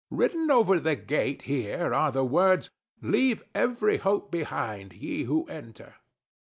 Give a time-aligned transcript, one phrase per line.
[0.09, 2.71] Written over the gate here are the words
[3.03, 5.93] "Leave every hope behind, ye who enter."